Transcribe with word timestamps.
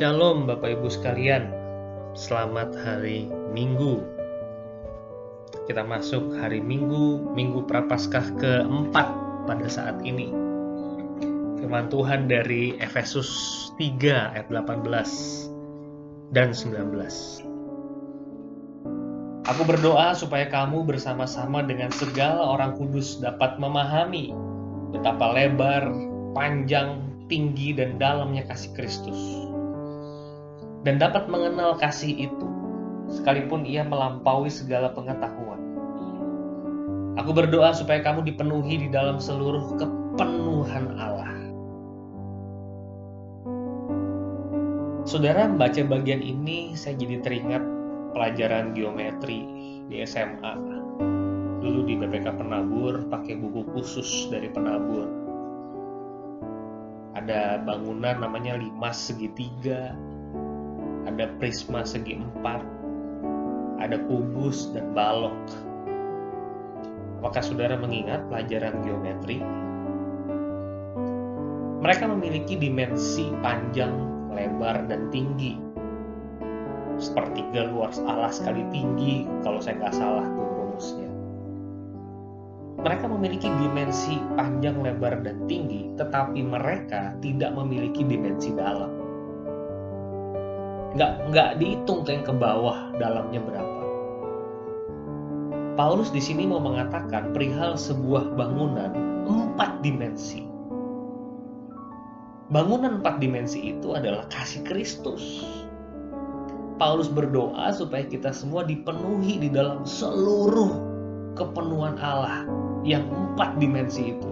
Shalom 0.00 0.48
Bapak 0.48 0.80
Ibu 0.80 0.88
sekalian. 0.88 1.52
Selamat 2.16 2.72
hari 2.72 3.28
Minggu. 3.52 4.00
Kita 5.68 5.84
masuk 5.84 6.40
hari 6.40 6.64
Minggu 6.64 7.28
Minggu 7.36 7.68
Prapaskah 7.68 8.32
keempat 8.40 9.12
pada 9.44 9.68
saat 9.68 10.00
ini. 10.00 10.32
Firman 11.60 11.92
Tuhan 11.92 12.32
dari 12.32 12.80
Efesus 12.80 13.28
3 13.76 14.40
ayat 14.40 14.48
18 14.48 14.88
dan 16.32 16.56
19 16.56 16.96
Aku 19.52 19.62
berdoa 19.68 20.16
supaya 20.16 20.48
kamu 20.48 20.88
bersama-sama 20.88 21.60
dengan 21.60 21.92
segala 21.92 22.40
orang 22.56 22.72
kudus 22.80 23.20
dapat 23.20 23.60
memahami 23.60 24.32
betapa 24.96 25.28
lebar, 25.36 25.92
panjang, 26.32 27.04
tinggi, 27.28 27.76
dan 27.76 28.00
dalamnya 28.00 28.48
kasih 28.48 28.72
Kristus. 28.72 29.49
Dan 30.80 30.96
dapat 30.96 31.28
mengenal 31.28 31.76
kasih 31.76 32.28
itu, 32.28 32.48
sekalipun 33.12 33.68
ia 33.68 33.84
melampaui 33.84 34.48
segala 34.48 34.88
pengetahuan. 34.96 35.60
Aku 37.20 37.36
berdoa 37.36 37.76
supaya 37.76 38.00
kamu 38.00 38.24
dipenuhi 38.32 38.86
di 38.86 38.88
dalam 38.88 39.20
seluruh 39.20 39.76
kepenuhan 39.76 40.96
Allah. 40.96 41.36
Saudara 45.04 45.44
membaca 45.44 45.84
bagian 45.84 46.24
ini, 46.24 46.72
saya 46.72 46.96
jadi 46.96 47.20
teringat 47.20 47.60
pelajaran 48.16 48.72
geometri 48.72 49.44
di 49.90 50.00
SMA. 50.06 50.54
Dulu 51.60 51.84
di 51.84 51.98
BPK 51.98 52.40
Penabur 52.40 53.04
pakai 53.12 53.36
buku 53.36 53.68
khusus 53.76 54.32
dari 54.32 54.48
Penabur. 54.48 55.10
Ada 57.18 57.60
bangunan 57.68 58.22
namanya 58.22 58.56
lima 58.56 58.94
segitiga, 58.94 59.92
ada 61.04 61.30
prisma 61.40 61.86
segi 61.86 62.20
empat, 62.20 62.60
ada 63.80 63.96
kubus 64.08 64.72
dan 64.74 64.92
balok. 64.92 65.36
Apakah 67.20 67.44
saudara 67.44 67.76
mengingat 67.76 68.24
pelajaran 68.32 68.80
geometri? 68.84 69.44
Mereka 71.80 72.04
memiliki 72.08 72.60
dimensi 72.60 73.28
panjang, 73.40 73.92
lebar, 74.32 74.88
dan 74.88 75.08
tinggi 75.08 75.70
sepertiga 77.00 77.72
luar 77.72 77.90
Allah 78.04 78.28
sekali 78.28 78.60
tinggi 78.68 79.24
kalau 79.40 79.58
saya 79.58 79.80
nggak 79.80 79.96
salah 79.96 80.26
tuh 80.36 80.46
rumusnya. 80.46 81.10
Mereka 82.80 83.04
memiliki 83.12 83.48
dimensi 83.60 84.16
panjang, 84.36 84.80
lebar, 84.80 85.20
dan 85.20 85.44
tinggi, 85.44 85.92
tetapi 86.00 86.40
mereka 86.40 87.12
tidak 87.20 87.52
memiliki 87.52 88.04
dimensi 88.04 88.56
dalam. 88.56 88.99
Nggak, 90.94 91.12
nggak 91.30 91.50
dihitung 91.62 92.02
yang 92.06 92.24
ke 92.26 92.34
bawah 92.34 92.90
dalamnya 92.98 93.40
berapa. 93.42 93.82
Paulus 95.78 96.10
di 96.10 96.20
sini 96.20 96.44
mau 96.50 96.60
mengatakan 96.60 97.30
perihal 97.30 97.78
sebuah 97.78 98.34
bangunan 98.34 98.90
empat 99.30 99.80
dimensi. 99.80 100.44
Bangunan 102.50 102.98
empat 102.98 103.22
dimensi 103.22 103.70
itu 103.70 103.94
adalah 103.94 104.26
kasih 104.26 104.66
Kristus 104.66 105.46
Paulus 106.80 107.12
berdoa 107.12 107.68
supaya 107.76 108.08
kita 108.08 108.32
semua 108.32 108.64
dipenuhi 108.64 109.36
di 109.36 109.52
dalam 109.52 109.84
seluruh 109.84 110.80
kepenuhan 111.36 112.00
Allah 112.00 112.48
yang 112.88 113.04
empat 113.12 113.60
dimensi 113.60 114.16
itu 114.16 114.30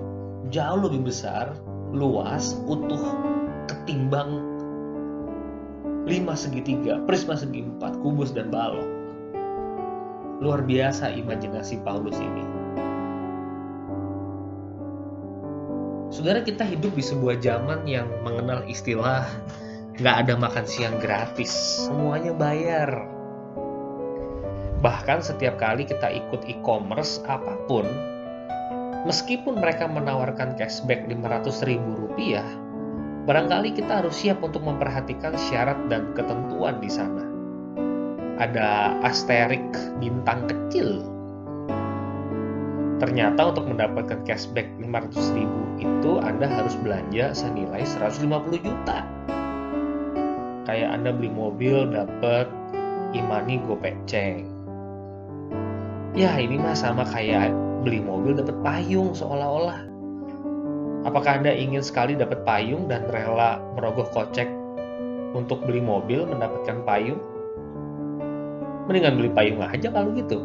jauh 0.49 0.81
lebih 0.81 1.13
besar, 1.13 1.53
luas, 1.93 2.57
utuh, 2.65 3.05
ketimbang 3.69 4.48
lima 6.09 6.33
segitiga, 6.33 7.05
prisma 7.05 7.37
segi 7.37 7.61
empat, 7.61 8.01
kubus 8.01 8.33
dan 8.33 8.49
balok. 8.49 8.89
Luar 10.41 10.65
biasa 10.65 11.13
imajinasi 11.13 11.85
Paulus 11.85 12.17
ini. 12.17 12.45
Saudara 16.09 16.41
kita 16.41 16.65
hidup 16.65 16.97
di 16.97 17.05
sebuah 17.05 17.37
zaman 17.45 17.85
yang 17.85 18.09
mengenal 18.25 18.65
istilah 18.65 19.29
nggak 20.01 20.17
ada 20.25 20.35
makan 20.41 20.65
siang 20.65 20.97
gratis, 20.97 21.53
semuanya 21.85 22.33
bayar. 22.33 22.89
Bahkan 24.81 25.21
setiap 25.21 25.61
kali 25.61 25.85
kita 25.85 26.09
ikut 26.09 26.49
e-commerce 26.49 27.21
apa 27.29 27.61
pun, 27.69 27.85
meskipun 29.05 29.61
mereka 29.61 29.85
menawarkan 29.91 30.57
cashback 30.57 31.05
500 31.11 31.69
ribu 31.69 32.09
rupiah, 32.09 32.47
barangkali 33.29 33.77
kita 33.77 34.01
harus 34.01 34.25
siap 34.25 34.41
untuk 34.41 34.65
memperhatikan 34.65 35.37
syarat 35.37 35.77
dan 35.93 36.17
ketentuan 36.17 36.81
di 36.81 36.89
sana. 36.89 37.29
Ada 38.41 38.97
asterik 39.05 39.69
bintang 40.01 40.49
kecil. 40.49 41.05
Ternyata 42.99 43.53
untuk 43.53 43.69
mendapatkan 43.69 44.25
cashback 44.25 44.67
500 44.81 45.37
ribu 45.37 45.63
itu 45.77 46.19
Anda 46.25 46.49
harus 46.49 46.75
belanja 46.81 47.37
senilai 47.37 47.85
150 47.85 48.65
juta 48.65 49.07
kayak 50.69 51.01
Anda 51.01 51.17
beli 51.17 51.33
mobil 51.33 51.89
dapat 51.89 52.45
imani 53.17 53.57
gopeceng. 53.65 54.45
Ya 56.13 56.37
ini 56.37 56.61
mah 56.61 56.77
sama 56.77 57.09
kayak 57.09 57.57
beli 57.81 58.05
mobil 58.05 58.37
dapat 58.37 58.57
payung 58.61 59.17
seolah-olah. 59.17 59.98
Apakah 61.09 61.41
Anda 61.41 61.57
ingin 61.57 61.81
sekali 61.81 62.13
dapat 62.21 62.45
payung 62.45 62.85
dan 62.85 63.09
rela 63.09 63.57
merogoh 63.73 64.13
kocek 64.13 64.45
untuk 65.33 65.65
beli 65.65 65.81
mobil 65.81 66.29
mendapatkan 66.29 66.85
payung? 66.85 67.17
Mendingan 68.85 69.17
beli 69.17 69.33
payung 69.33 69.65
aja 69.65 69.89
kalau 69.89 70.13
gitu. 70.13 70.45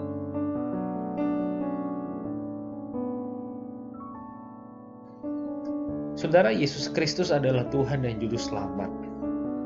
Saudara 6.15 6.55
Yesus 6.55 6.87
Kristus 6.87 7.27
adalah 7.35 7.67
Tuhan 7.67 8.07
dan 8.07 8.23
Juru 8.23 8.39
Selamat 8.39 8.87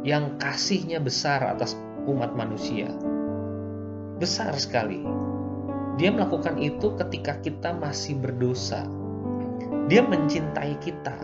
yang 0.02 0.41
kasihnya 0.41 0.97
besar 0.97 1.46
atas 1.46 1.78
umat 2.09 2.34
manusia. 2.34 2.90
Besar 4.18 4.58
sekali. 4.58 5.06
Dia 6.02 6.09
melakukan 6.09 6.58
itu 6.58 6.97
ketika 6.97 7.38
kita 7.46 7.78
masih 7.78 8.18
berdosa. 8.18 8.97
Dia 9.87 10.03
mencintai 10.03 10.75
kita. 10.83 11.15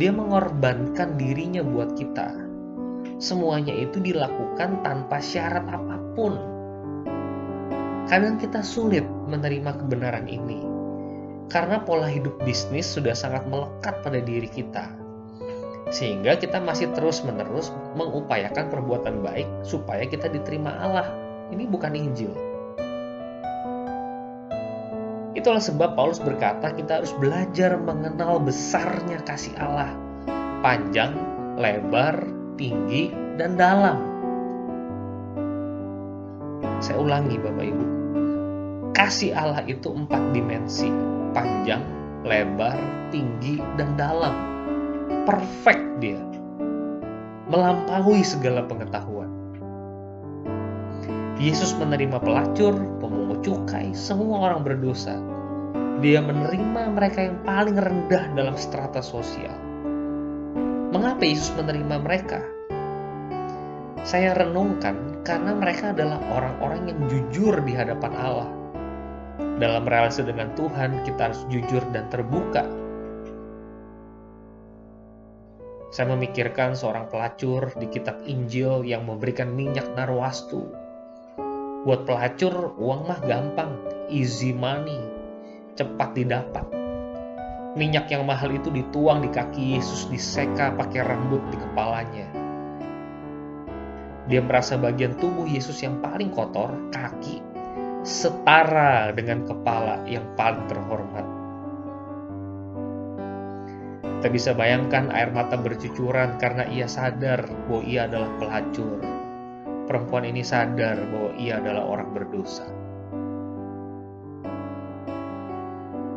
Dia 0.00 0.08
mengorbankan 0.08 1.20
dirinya 1.20 1.60
buat 1.60 1.92
kita. 1.92 2.32
Semuanya 3.20 3.76
itu 3.76 4.00
dilakukan 4.00 4.80
tanpa 4.80 5.20
syarat 5.20 5.68
apa 5.68 5.96
pun. 6.16 6.32
Kadang 8.08 8.40
kita 8.40 8.64
sulit 8.64 9.04
menerima 9.28 9.76
kebenaran 9.78 10.26
ini 10.26 10.64
karena 11.52 11.84
pola 11.84 12.08
hidup 12.08 12.40
bisnis 12.48 12.88
sudah 12.88 13.12
sangat 13.12 13.44
melekat 13.44 14.00
pada 14.00 14.24
diri 14.24 14.48
kita 14.48 14.88
sehingga 15.92 16.40
kita 16.40 16.56
masih 16.56 16.88
terus-menerus 16.96 17.68
mengupayakan 18.00 18.72
perbuatan 18.72 19.20
baik 19.20 19.44
supaya 19.60 20.08
kita 20.08 20.32
diterima 20.32 20.72
Allah. 20.80 21.12
Ini 21.52 21.68
bukan 21.68 21.92
Injil. 21.92 22.32
Itulah 25.32 25.64
sebab 25.64 25.96
Paulus 25.96 26.20
berkata 26.20 26.76
kita 26.76 27.00
harus 27.00 27.16
belajar 27.16 27.80
mengenal 27.80 28.36
besarnya 28.36 29.16
kasih 29.24 29.56
Allah. 29.56 29.88
Panjang, 30.60 31.16
lebar, 31.56 32.28
tinggi, 32.60 33.08
dan 33.40 33.56
dalam. 33.56 33.96
Saya 36.84 37.00
ulangi 37.00 37.40
Bapak 37.40 37.64
Ibu. 37.64 37.86
Kasih 38.92 39.32
Allah 39.32 39.64
itu 39.64 39.88
empat 39.88 40.20
dimensi. 40.36 40.92
Panjang, 41.32 41.80
lebar, 42.28 42.76
tinggi, 43.08 43.56
dan 43.80 43.96
dalam 43.96 44.36
perfect 45.24 46.02
dia. 46.04 46.20
Melampaui 47.48 48.20
segala 48.20 48.68
pengetahuan. 48.68 49.32
Yesus 51.40 51.72
menerima 51.80 52.20
pelacur, 52.20 52.76
pemungut 53.00 53.31
cukai, 53.42 53.92
semua 53.92 54.50
orang 54.50 54.62
berdosa. 54.62 55.18
Dia 56.02 56.18
menerima 56.18 56.94
mereka 56.94 57.26
yang 57.26 57.38
paling 57.46 57.78
rendah 57.78 58.30
dalam 58.34 58.56
strata 58.58 58.98
sosial. 59.02 59.54
Mengapa 60.90 61.22
Yesus 61.22 61.54
menerima 61.54 61.96
mereka? 62.02 62.42
Saya 64.02 64.34
renungkan 64.34 65.22
karena 65.22 65.54
mereka 65.54 65.94
adalah 65.94 66.18
orang-orang 66.34 66.90
yang 66.90 67.00
jujur 67.06 67.54
di 67.62 67.74
hadapan 67.74 68.12
Allah. 68.18 68.50
Dalam 69.62 69.86
relasi 69.86 70.26
dengan 70.26 70.50
Tuhan, 70.58 71.06
kita 71.06 71.30
harus 71.30 71.46
jujur 71.46 71.82
dan 71.94 72.10
terbuka 72.10 72.66
Saya 75.92 76.08
memikirkan 76.16 76.72
seorang 76.72 77.12
pelacur 77.12 77.68
di 77.76 77.84
kitab 77.84 78.24
Injil 78.24 78.80
yang 78.80 79.04
memberikan 79.04 79.52
minyak 79.52 79.84
narwastu. 79.92 80.64
Buat 81.82 82.06
pelacur, 82.06 82.78
uang 82.78 83.10
mah 83.10 83.18
gampang, 83.26 83.74
easy 84.06 84.54
money, 84.54 85.02
cepat 85.74 86.14
didapat. 86.14 86.62
Minyak 87.74 88.06
yang 88.06 88.22
mahal 88.22 88.54
itu 88.54 88.70
dituang 88.70 89.26
di 89.26 89.30
kaki 89.34 89.74
Yesus, 89.74 90.06
diseka 90.06 90.78
pakai 90.78 91.02
rambut 91.02 91.42
di 91.50 91.58
kepalanya. 91.58 92.28
Dia 94.30 94.38
merasa 94.46 94.78
bagian 94.78 95.18
tubuh 95.18 95.42
Yesus 95.42 95.82
yang 95.82 95.98
paling 95.98 96.30
kotor, 96.30 96.70
kaki, 96.94 97.42
setara 98.06 99.10
dengan 99.10 99.42
kepala 99.42 100.06
yang 100.06 100.22
paling 100.38 100.62
terhormat. 100.70 101.26
Kita 104.22 104.30
bisa 104.30 104.54
bayangkan 104.54 105.10
air 105.10 105.34
mata 105.34 105.58
bercucuran 105.58 106.38
karena 106.38 106.62
ia 106.70 106.86
sadar 106.86 107.42
bahwa 107.66 107.82
ia 107.82 108.06
adalah 108.06 108.30
pelacur. 108.38 109.21
Perempuan 109.92 110.24
ini 110.24 110.40
sadar 110.40 110.96
bahwa 111.12 111.36
ia 111.36 111.60
adalah 111.60 111.84
orang 111.84 112.16
berdosa. 112.16 112.64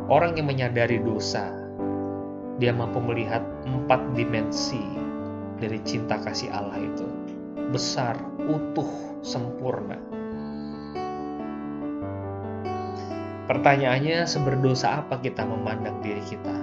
Orang 0.08 0.32
yang 0.32 0.48
menyadari 0.48 0.96
dosa, 0.96 1.52
dia 2.56 2.72
mampu 2.72 3.04
melihat 3.04 3.44
empat 3.68 4.16
dimensi 4.16 4.80
dari 5.60 5.76
cinta 5.84 6.16
kasih 6.16 6.48
Allah 6.56 6.80
itu. 6.80 7.04
Besar, 7.68 8.16
utuh, 8.48 9.20
sempurna. 9.20 10.00
Pertanyaannya, 13.44 14.24
seberdosa 14.24 15.04
apa 15.04 15.20
kita 15.20 15.44
memandang 15.44 16.00
diri 16.00 16.24
kita? 16.24 16.56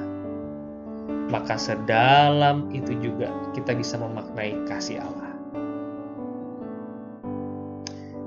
Maka 1.29 1.61
sedalam 1.61 2.73
itu 2.73 2.97
juga 2.97 3.29
kita 3.53 3.77
bisa 3.77 4.01
memaknai 4.01 4.65
kasih 4.65 5.05
Allah. 5.05 5.22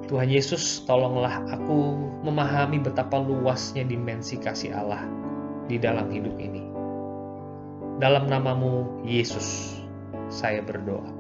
Tuhan 0.07 0.31
Yesus, 0.31 0.87
tolonglah 0.87 1.43
aku 1.51 1.99
memahami 2.23 2.79
betapa 2.79 3.19
luasnya 3.19 3.83
dimensi 3.83 4.39
kasih 4.39 4.71
Allah 4.75 5.03
di 5.67 5.83
dalam 5.83 6.07
hidup 6.11 6.39
ini. 6.39 6.63
Dalam 7.99 8.31
namamu, 8.31 9.03
Yesus, 9.03 9.79
saya 10.31 10.63
berdoa. 10.63 11.11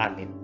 Amin. 0.00 0.39